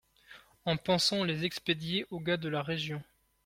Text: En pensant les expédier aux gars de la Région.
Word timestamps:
En 0.65 0.77
pensant 0.77 1.23
les 1.23 1.45
expédier 1.45 2.07
aux 2.09 2.19
gars 2.19 2.37
de 2.37 2.49
la 2.49 2.63
Région. 2.63 3.03